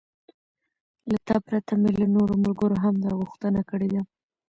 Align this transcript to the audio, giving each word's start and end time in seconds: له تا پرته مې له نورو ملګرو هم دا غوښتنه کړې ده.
له 1.09 1.17
تا 1.27 1.35
پرته 1.47 1.73
مې 1.81 1.91
له 1.99 2.05
نورو 2.15 2.33
ملګرو 2.43 2.77
هم 2.83 2.95
دا 3.03 3.11
غوښتنه 3.19 3.61
کړې 3.69 3.89
ده. 3.93 4.01